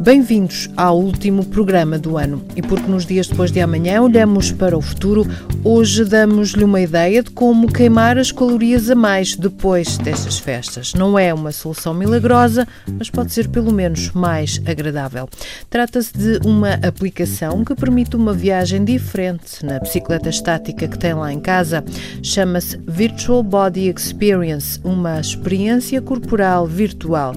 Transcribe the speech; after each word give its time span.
Bem-vindos 0.00 0.66
ao 0.78 0.98
último 0.98 1.44
programa 1.44 1.98
do 1.98 2.16
ano. 2.16 2.42
E 2.56 2.62
porque 2.62 2.90
nos 2.90 3.04
dias 3.04 3.28
depois 3.28 3.52
de 3.52 3.60
amanhã 3.60 4.00
olhamos 4.00 4.50
para 4.50 4.74
o 4.74 4.80
futuro, 4.80 5.26
hoje 5.62 6.06
damos-lhe 6.06 6.64
uma 6.64 6.80
ideia 6.80 7.22
de 7.22 7.30
como 7.30 7.70
queimar 7.70 8.16
as 8.16 8.32
calorias 8.32 8.88
a 8.88 8.94
mais 8.94 9.36
depois 9.36 9.98
destas 9.98 10.38
festas. 10.38 10.94
Não 10.94 11.18
é 11.18 11.34
uma 11.34 11.52
solução 11.52 11.92
milagrosa, 11.92 12.66
mas 12.98 13.10
pode 13.10 13.30
ser 13.34 13.48
pelo 13.48 13.70
menos 13.70 14.10
mais 14.12 14.58
agradável. 14.64 15.28
Trata-se 15.68 16.16
de 16.16 16.48
uma 16.48 16.76
aplicação 16.76 17.62
que 17.62 17.74
permite 17.74 18.16
uma 18.16 18.32
viagem 18.32 18.82
diferente 18.82 19.62
na 19.62 19.80
bicicleta 19.80 20.30
estática 20.30 20.88
que 20.88 20.98
tem 20.98 21.12
lá 21.12 21.30
em 21.30 21.40
casa. 21.40 21.84
Chama-se 22.22 22.80
Virtual 22.88 23.42
Body 23.42 23.92
Experience, 23.94 24.80
uma 24.82 25.20
experiência 25.20 26.00
corporal 26.00 26.66
virtual. 26.66 27.34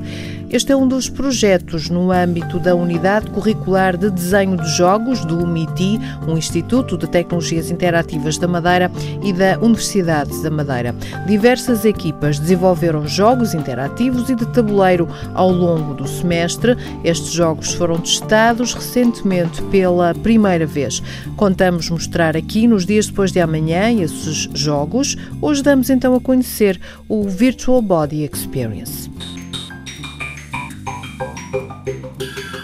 Este 0.54 0.72
é 0.72 0.76
um 0.76 0.88
dos 0.88 1.10
projetos 1.10 1.90
no 1.90 2.12
âmbito 2.12 2.60
da 2.60 2.76
Unidade 2.76 3.28
Curricular 3.32 3.98
de 3.98 4.12
Desenho 4.12 4.56
de 4.56 4.70
Jogos 4.78 5.26
do 5.26 5.48
MITI, 5.48 6.00
um 6.28 6.38
Instituto 6.38 6.96
de 6.96 7.08
Tecnologias 7.08 7.72
Interativas 7.72 8.38
da 8.38 8.48
Madeira 8.48 8.92
e 9.24 9.34
da 9.34 9.58
Universidade 9.58 10.44
da 10.44 10.52
Madeira. 10.52 10.96
Diversas 11.26 11.86
equipas 11.86 12.38
desenvolveram 12.38 13.08
jogos 13.08 13.56
interativos 13.56 14.30
e 14.30 14.36
de 14.36 14.46
tabuleiro 14.46 15.08
ao 15.34 15.50
longo 15.50 15.96
do 15.96 16.08
semestre. 16.08 16.78
Estes 17.04 17.32
jogos 17.32 17.74
foram 17.74 18.00
testados 18.00 18.76
recentemente 18.76 19.60
pela 19.64 20.14
primeira 20.14 20.68
vez. 20.68 21.02
Contamos 21.36 21.90
mostrar 21.90 22.38
aqui 22.38 22.68
nos 22.68 22.86
dias 22.86 23.08
depois 23.08 23.32
de 23.32 23.40
amanhã 23.40 23.92
esses 23.92 24.48
jogos. 24.54 25.18
Hoje 25.42 25.64
damos 25.64 25.90
então 25.90 26.14
a 26.14 26.22
conhecer 26.22 26.80
o 27.10 27.28
Virtual 27.28 27.82
Body 27.82 28.24
Experience. 28.24 29.13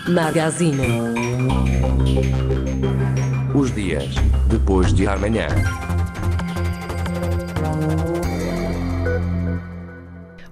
Magazine. 0.09 0.87
Os 3.53 3.71
dias 3.75 4.15
depois 4.49 4.91
de 4.91 5.07
amanhã. 5.07 5.47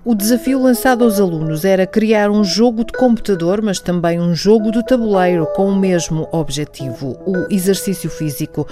O 0.06 0.14
desafio 0.14 0.62
lançado 0.62 1.04
aos 1.04 1.20
alunos 1.20 1.66
era 1.66 1.88
criar 1.88 2.30
um 2.30 2.44
jogo 2.44 2.86
de 2.86 2.94
computador, 2.94 3.62
mas 3.62 3.80
também 3.80 4.22
um 4.22 4.34
jogo 4.36 4.72
de 4.72 4.86
tabuleiro 4.86 5.48
com 5.56 5.68
o 5.68 5.76
mesmo 5.76 6.30
objetivo, 6.32 7.18
o 7.26 7.52
exercício 7.52 8.10
físico. 8.10 8.66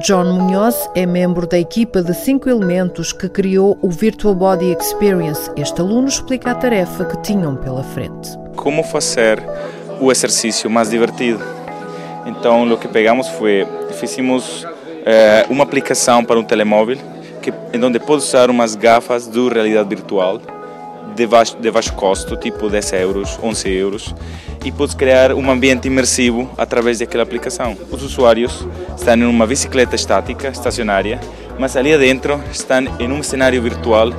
John 0.00 0.24
Munhoz 0.24 0.90
é 0.94 1.06
membro 1.06 1.46
da 1.46 1.58
equipa 1.58 2.02
de 2.02 2.12
cinco 2.12 2.50
elementos 2.50 3.12
que 3.12 3.28
criou 3.28 3.78
o 3.80 3.88
Virtual 3.88 4.34
Body 4.34 4.76
Experience. 4.78 5.50
Este 5.56 5.80
aluno 5.80 6.08
explica 6.08 6.50
a 6.50 6.54
tarefa 6.56 7.04
que 7.04 7.22
tinham 7.22 7.54
pela 7.56 7.84
frente. 7.84 8.36
Como 8.56 8.82
fazer 8.82 9.42
o 10.02 10.10
exercício 10.10 10.68
mais 10.68 10.90
divertido? 10.90 11.42
Então, 12.26 12.70
o 12.72 12.76
que 12.76 12.88
pegamos 12.88 13.28
foi, 13.28 13.66
fizemos 13.98 14.66
eh, 15.06 15.46
uma 15.48 15.64
aplicação 15.64 16.24
para 16.24 16.38
um 16.38 16.44
telemóvel, 16.44 16.98
que, 17.40 17.52
onde 17.76 17.98
pode 17.98 18.22
usar 18.22 18.50
umas 18.50 18.74
gafas 18.74 19.28
de 19.28 19.48
realidade 19.48 19.88
virtual 19.88 20.40
de 21.14 21.26
baixo, 21.26 21.56
de 21.58 21.70
baixo 21.70 21.92
custo, 21.94 22.36
tipo 22.36 22.68
10 22.68 22.92
euros, 22.94 23.38
11 23.42 23.70
euros, 23.70 24.14
e 24.64 24.72
podes 24.72 24.94
criar 24.94 25.32
um 25.34 25.50
ambiente 25.50 25.86
imersivo 25.86 26.50
através 26.56 26.98
daquela 26.98 27.22
aplicação. 27.22 27.76
Os 27.90 28.02
usuários 28.02 28.66
estão 28.96 29.14
em 29.14 29.24
uma 29.24 29.46
bicicleta 29.46 29.94
estática, 29.94 30.48
estacionária, 30.48 31.20
mas 31.58 31.76
ali 31.76 31.96
dentro 31.98 32.40
estão 32.50 32.84
em 32.98 33.10
um 33.10 33.22
cenário 33.22 33.60
virtual 33.60 34.10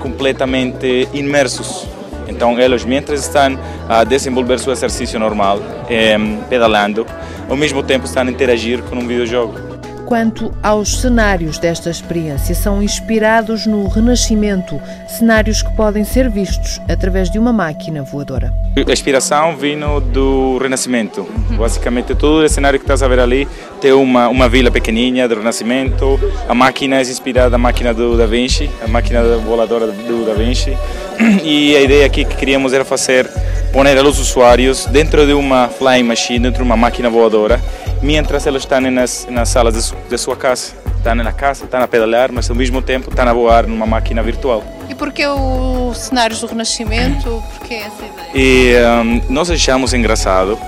completamente 0.00 1.08
imersos. 1.12 1.86
Então, 2.28 2.58
eles, 2.58 2.84
mientras 2.84 3.20
estão 3.20 3.58
a 3.88 4.04
desenvolver 4.04 4.58
seu 4.58 4.72
exercício 4.72 5.18
normal, 5.18 5.58
eh, 5.88 6.16
pedalando, 6.48 7.06
ao 7.48 7.56
mesmo 7.56 7.82
tempo 7.82 8.06
estão 8.06 8.22
a 8.22 8.30
interagir 8.30 8.82
com 8.82 8.96
um 8.96 9.06
videojogo 9.06 9.71
quanto 10.12 10.52
aos 10.62 11.00
cenários 11.00 11.56
desta 11.56 11.88
experiência. 11.88 12.54
São 12.54 12.82
inspirados 12.82 13.64
no 13.64 13.88
Renascimento, 13.88 14.78
cenários 15.08 15.62
que 15.62 15.74
podem 15.74 16.04
ser 16.04 16.28
vistos 16.28 16.82
através 16.86 17.30
de 17.30 17.38
uma 17.38 17.50
máquina 17.50 18.02
voadora. 18.02 18.52
A 18.76 18.92
inspiração 18.92 19.56
vindo 19.56 20.00
do 20.00 20.58
Renascimento. 20.58 21.26
Basicamente, 21.56 22.14
todo 22.14 22.44
o 22.44 22.48
cenário 22.50 22.78
que 22.78 22.84
estás 22.84 23.02
a 23.02 23.08
ver 23.08 23.20
ali 23.20 23.48
tem 23.80 23.94
uma, 23.94 24.28
uma 24.28 24.50
vila 24.50 24.70
pequenininha 24.70 25.26
do 25.26 25.36
Renascimento. 25.36 26.20
A 26.46 26.54
máquina 26.54 26.98
é 26.98 27.00
inspirada 27.00 27.48
na 27.48 27.56
máquina 27.56 27.94
do 27.94 28.14
Da 28.14 28.26
Vinci, 28.26 28.68
a 28.84 28.88
máquina 28.88 29.22
voladora 29.38 29.86
do 29.86 30.26
Da 30.26 30.34
Vinci. 30.34 30.76
E 31.42 31.74
a 31.74 31.80
ideia 31.80 32.04
aqui 32.04 32.24
que 32.24 32.36
queríamos 32.36 32.72
era 32.72 32.84
fazer, 32.84 33.30
poner 33.72 33.96
os 34.04 34.18
usuários 34.18 34.86
dentro 34.86 35.24
de 35.24 35.32
uma 35.32 35.68
flying 35.68 36.02
machine, 36.02 36.40
dentro 36.40 36.58
de 36.58 36.68
uma 36.68 36.76
máquina 36.76 37.08
voadora, 37.08 37.60
mientras 38.02 38.44
eles 38.46 38.62
estão 38.62 38.80
nas, 38.80 39.26
nas 39.30 39.48
salas 39.48 39.74
de, 39.74 40.08
de 40.08 40.18
sua 40.18 40.36
casa. 40.36 40.74
Estão 40.96 41.14
na 41.14 41.32
casa, 41.32 41.64
estão 41.64 41.80
a 41.82 41.88
pedalar, 41.88 42.30
mas 42.30 42.48
ao 42.48 42.56
mesmo 42.56 42.80
tempo 42.82 43.10
estão 43.10 43.26
a 43.26 43.32
voar 43.32 43.66
numa 43.66 43.86
máquina 43.86 44.22
virtual. 44.22 44.62
E 44.88 44.94
porquê 44.94 45.26
os 45.26 45.96
cenários 45.98 46.40
do 46.40 46.46
Renascimento? 46.46 47.42
Porquê 47.58 47.74
essa 47.74 48.04
ideia? 48.04 48.30
E 48.34 48.74
um, 49.00 49.32
nós 49.32 49.50
achamos 49.50 49.94
engraçado 49.94 50.58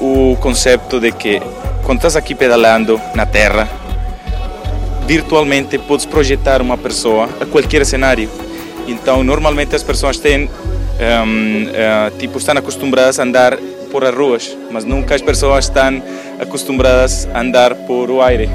o 0.00 0.36
conceito 0.40 0.98
de 1.00 1.12
que 1.12 1.40
quando 1.84 1.98
estás 1.98 2.16
aqui 2.16 2.34
pedalando 2.34 3.00
na 3.14 3.24
Terra, 3.24 3.68
virtualmente 5.06 5.78
podes 5.78 6.06
projetar 6.06 6.60
uma 6.62 6.76
pessoa 6.76 7.28
a 7.40 7.46
qualquer 7.46 7.84
cenário. 7.86 8.30
Então, 8.86 9.24
normalmente 9.24 9.74
as 9.74 9.82
pessoas 9.82 10.18
têm, 10.18 10.44
um, 10.44 11.64
uh, 11.64 12.18
tipo, 12.18 12.38
estão 12.38 12.56
acostumadas 12.56 13.18
a 13.18 13.22
andar 13.22 13.58
por 13.90 14.04
as 14.04 14.14
ruas, 14.14 14.56
mas 14.70 14.84
nunca 14.84 15.14
as 15.14 15.22
pessoas 15.22 15.66
estão 15.66 16.02
acostumadas 16.40 17.28
a 17.34 17.40
andar 17.40 17.74
por 17.74 18.10
o 18.10 18.22
aire. 18.22 18.48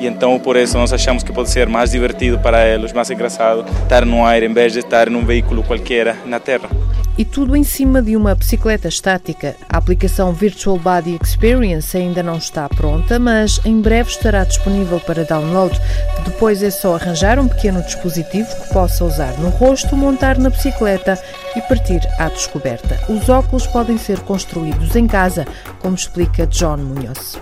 E 0.00 0.06
então, 0.06 0.38
por 0.38 0.56
isso, 0.56 0.76
nós 0.76 0.92
achamos 0.92 1.22
que 1.22 1.32
pode 1.32 1.50
ser 1.50 1.68
mais 1.68 1.90
divertido 1.90 2.38
para 2.38 2.66
eles, 2.66 2.92
mais 2.92 3.10
engraçado, 3.10 3.64
estar 3.82 4.04
no 4.04 4.24
aire 4.24 4.46
em 4.46 4.52
vez 4.52 4.72
de 4.72 4.80
estar 4.80 5.08
num 5.08 5.24
veículo 5.24 5.62
qualquer 5.62 6.16
na 6.26 6.38
terra. 6.40 6.68
E 7.16 7.24
tudo 7.24 7.54
em 7.54 7.62
cima 7.62 8.02
de 8.02 8.16
uma 8.16 8.34
bicicleta 8.34 8.88
estática. 8.88 9.54
A 9.68 9.78
aplicação 9.78 10.32
Virtual 10.32 10.76
Body 10.76 11.16
Experience 11.22 11.96
ainda 11.96 12.24
não 12.24 12.38
está 12.38 12.68
pronta, 12.68 13.20
mas 13.20 13.60
em 13.64 13.80
breve 13.80 14.10
estará 14.10 14.42
disponível 14.42 14.98
para 14.98 15.24
download. 15.24 15.80
Depois 16.24 16.60
é 16.60 16.70
só 16.70 16.96
arranjar 16.96 17.38
um 17.38 17.46
pequeno 17.46 17.82
dispositivo 17.82 18.48
que 18.48 18.72
possa 18.72 19.04
usar 19.04 19.38
no 19.38 19.50
rosto, 19.50 19.96
montar 19.96 20.38
na 20.38 20.50
bicicleta 20.50 21.16
e 21.54 21.60
partir 21.62 22.00
à 22.18 22.28
descoberta. 22.28 22.98
Os 23.08 23.28
óculos 23.28 23.66
podem 23.68 23.96
ser 23.96 24.18
construídos 24.20 24.96
em 24.96 25.06
casa, 25.06 25.46
como 25.78 25.94
explica 25.94 26.48
John 26.48 26.78
Munhoz. 26.78 27.38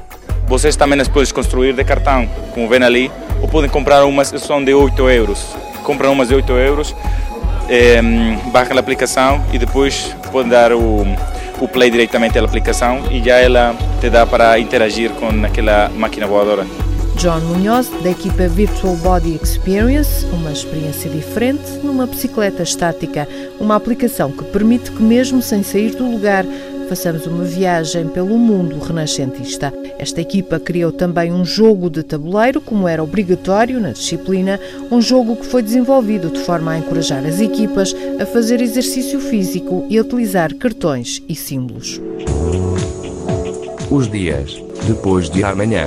Vocês 0.47 0.77
também 0.77 1.01
as 1.01 1.09
podem 1.09 1.33
construir 1.33 1.73
de 1.73 1.85
cartão, 1.85 2.29
como 2.53 2.69
vem 2.69 2.83
ali, 2.83 3.11
ou 3.41 3.49
podem 3.49 3.71
comprar 3.71 4.05
uma 4.05 4.25
sessão 4.25 4.63
de 4.63 4.75
8 4.75 5.09
euros. 5.09 5.57
Compram 5.83 6.13
umas 6.13 6.29
de 6.29 6.35
8 6.35 6.53
euros, 6.53 6.95
eh, 7.69 8.01
baixam 8.53 8.77
a 8.77 8.81
aplicação 8.81 9.45
e 9.53 9.59
depois 9.59 10.15
podem 10.31 10.51
dar 10.51 10.73
o, 10.73 11.07
o 11.61 11.69
play 11.69 11.91
diretamente 11.91 12.39
à 12.39 12.45
aplicação 12.45 13.03
e 13.11 13.23
já 13.23 13.37
ela 13.37 13.75
te 14.01 14.11
dá 14.11 14.27
para 14.27 14.59
interagir 14.59 15.11
com 15.13 15.29
aquela 15.45 15.89
máquina 15.89 16.27
voadora. 16.27 16.67
John 17.17 17.41
Munhoz, 17.41 17.89
da 18.03 18.11
equipa 18.11 18.49
Virtual 18.49 18.97
Body 18.97 19.39
Experience, 19.41 20.25
uma 20.33 20.51
experiência 20.51 21.11
diferente 21.11 21.71
numa 21.83 22.07
bicicleta 22.07 22.63
estática, 22.63 23.29
uma 23.61 23.77
aplicação 23.77 24.33
que 24.33 24.43
permite 24.45 24.91
que, 24.91 25.03
mesmo 25.03 25.41
sem 25.43 25.63
sair 25.63 25.95
do 25.95 26.11
lugar, 26.11 26.45
façamos 26.89 27.27
uma 27.27 27.45
viagem 27.45 28.09
pelo 28.09 28.37
mundo 28.39 28.79
renascentista. 28.79 29.73
Esta 29.99 30.21
equipa 30.21 30.59
criou 30.59 30.93
também 30.93 31.33
um 31.33 31.45
jogo 31.45 31.89
de 31.89 32.03
tabuleiro, 32.03 32.61
como 32.61 32.89
era 32.89 33.03
obrigatório 33.03 33.81
na 33.81 33.93
disciplina, 33.93 34.59
um 34.91 35.01
jogo 35.01 35.37
que 35.37 35.47
foi 35.47 35.63
desenvolvido 35.63 36.31
de 36.31 36.41
forma 36.41 36.73
a 36.73 36.79
encorajar 36.79 37.25
as 37.25 37.41
equipas 37.41 37.95
a 38.21 38.27
fazer 38.27 38.61
exercício 38.61 39.21
físico 39.21 39.87
e 39.89 39.99
a 39.99 40.03
utilizar 40.03 40.55
cartões 40.55 41.23
e 41.29 41.35
símbolos. 41.35 42.01
Os 43.91 44.11
dias 44.11 44.63
depois 44.87 45.29
de 45.31 45.45
amanhã. 45.45 45.87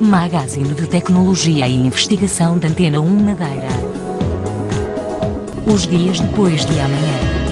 Magazine 0.00 0.74
de 0.74 0.86
Tecnologia 0.86 1.66
e 1.66 1.74
Investigação 1.74 2.58
da 2.58 2.68
Antena 2.68 3.00
1 3.00 3.08
Madeira. 3.08 3.68
Os 5.66 5.86
dias 5.86 6.20
depois 6.20 6.66
de 6.66 6.78
amanhã. 6.78 7.43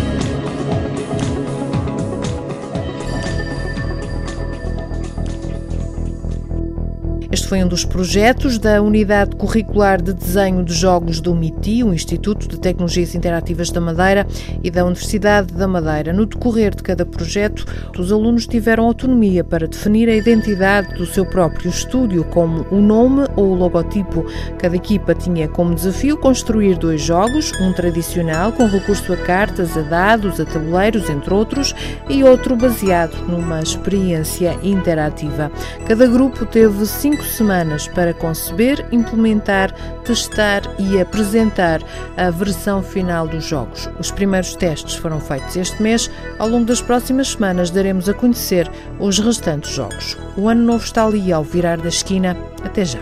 Foi 7.52 7.62
um 7.62 7.68
dos 7.68 7.84
projetos 7.84 8.56
da 8.56 8.80
Unidade 8.80 9.36
Curricular 9.36 10.00
de 10.00 10.14
Desenho 10.14 10.64
de 10.64 10.72
Jogos 10.72 11.20
do 11.20 11.34
MITI, 11.34 11.84
o 11.84 11.92
Instituto 11.92 12.48
de 12.48 12.58
Tecnologias 12.58 13.14
Interativas 13.14 13.70
da 13.70 13.78
Madeira, 13.78 14.26
e 14.64 14.70
da 14.70 14.82
Universidade 14.86 15.52
da 15.52 15.68
Madeira. 15.68 16.14
No 16.14 16.24
decorrer 16.24 16.74
de 16.74 16.82
cada 16.82 17.04
projeto, 17.04 17.66
os 17.98 18.10
alunos 18.10 18.46
tiveram 18.46 18.86
autonomia 18.86 19.44
para 19.44 19.68
definir 19.68 20.08
a 20.08 20.16
identidade 20.16 20.94
do 20.94 21.04
seu 21.04 21.26
próprio 21.26 21.68
estúdio, 21.68 22.24
como 22.24 22.66
o 22.70 22.80
nome 22.80 23.26
ou 23.36 23.50
o 23.50 23.54
logotipo. 23.54 24.24
Cada 24.58 24.74
equipa 24.74 25.14
tinha 25.14 25.46
como 25.46 25.74
desafio 25.74 26.16
construir 26.16 26.78
dois 26.78 27.02
jogos, 27.02 27.52
um 27.60 27.70
tradicional 27.74 28.52
com 28.52 28.66
recurso 28.66 29.12
a 29.12 29.16
cartas, 29.18 29.76
a 29.76 29.82
dados, 29.82 30.40
a 30.40 30.46
tabuleiros, 30.46 31.10
entre 31.10 31.34
outros, 31.34 31.74
e 32.08 32.24
outro 32.24 32.56
baseado 32.56 33.14
numa 33.28 33.60
experiência 33.60 34.58
interativa. 34.62 35.52
Cada 35.86 36.06
grupo 36.06 36.46
teve 36.46 36.86
cinco 36.86 37.22
semanas 37.42 37.88
para 37.88 38.14
conceber, 38.14 38.86
implementar, 38.92 39.74
testar 40.04 40.62
e 40.78 41.00
apresentar 41.00 41.80
a 42.16 42.30
versão 42.30 42.80
final 42.80 43.26
dos 43.26 43.44
jogos. 43.44 43.90
Os 43.98 44.12
primeiros 44.12 44.54
testes 44.54 44.94
foram 44.94 45.18
feitos 45.20 45.56
este 45.56 45.82
mês. 45.82 46.08
Ao 46.38 46.48
longo 46.48 46.66
das 46.66 46.80
próximas 46.80 47.32
semanas 47.32 47.68
daremos 47.68 48.08
a 48.08 48.14
conhecer 48.14 48.70
os 49.00 49.18
restantes 49.18 49.72
jogos. 49.72 50.16
O 50.36 50.48
ano 50.48 50.62
novo 50.62 50.84
está 50.84 51.04
ali 51.04 51.32
ao 51.32 51.42
virar 51.42 51.78
da 51.78 51.88
esquina. 51.88 52.36
Até 52.64 52.84
já. 52.84 53.00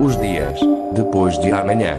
Os 0.00 0.18
dias 0.18 0.58
depois 0.94 1.38
de 1.40 1.52
amanhã. 1.52 1.98